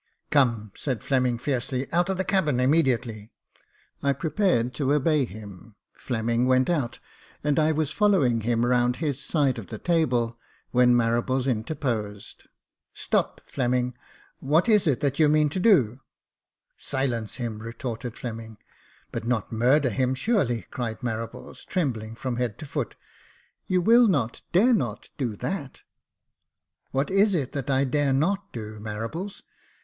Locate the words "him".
5.25-5.75, 8.41-8.65, 17.35-17.59, 19.91-20.15